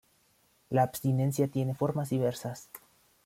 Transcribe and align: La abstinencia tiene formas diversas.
La 0.71 0.81
abstinencia 0.81 1.47
tiene 1.47 1.75
formas 1.75 2.09
diversas. 2.09 2.71